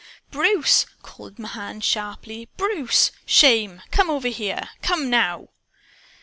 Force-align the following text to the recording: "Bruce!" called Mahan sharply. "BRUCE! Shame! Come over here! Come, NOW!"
"Bruce!" 0.31 0.87
called 1.03 1.37
Mahan 1.37 1.79
sharply. 1.79 2.49
"BRUCE! 2.57 3.11
Shame! 3.23 3.83
Come 3.91 4.09
over 4.09 4.29
here! 4.29 4.69
Come, 4.81 5.11
NOW!" 5.11 5.49